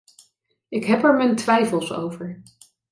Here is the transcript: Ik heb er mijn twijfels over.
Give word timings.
Ik 0.69 0.85
heb 0.85 1.03
er 1.03 1.15
mijn 1.15 1.35
twijfels 1.35 1.93
over. 1.93 2.41